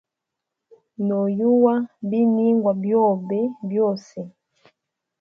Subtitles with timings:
[1.07, 1.73] No yuwa
[2.09, 4.17] biningwa byobe byose.